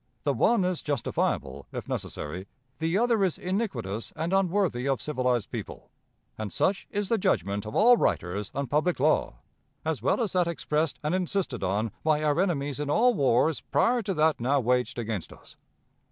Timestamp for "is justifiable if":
0.65-1.87